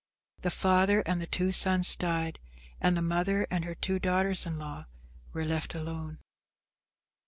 The 0.41 0.49
father 0.49 1.01
and 1.01 1.21
the 1.21 1.27
two 1.27 1.51
sons 1.51 1.95
died, 1.95 2.39
and 2.79 2.97
the 2.97 3.03
mother 3.03 3.45
and 3.51 3.63
her 3.65 3.75
two 3.75 3.99
daughters 3.99 4.47
in 4.47 4.57
law 4.57 4.85
were 5.31 5.45
left 5.45 5.75
alone. 5.75 6.17